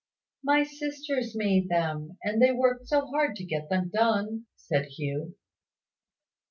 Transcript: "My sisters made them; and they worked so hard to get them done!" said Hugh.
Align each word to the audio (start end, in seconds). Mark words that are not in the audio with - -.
"My 0.43 0.63
sisters 0.63 1.35
made 1.35 1.69
them; 1.69 2.17
and 2.23 2.41
they 2.41 2.51
worked 2.51 2.87
so 2.87 3.05
hard 3.05 3.35
to 3.35 3.43
get 3.45 3.69
them 3.69 3.91
done!" 3.93 4.47
said 4.55 4.85
Hugh. 4.85 5.35